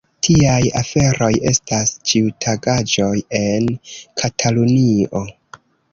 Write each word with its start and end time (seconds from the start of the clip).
Tiaj 0.25 0.61
aferoj 0.79 1.27
estas 1.51 1.93
ĉiutagaĵoj 2.11 3.13
en 3.41 3.69
Katalunio. 4.23 5.23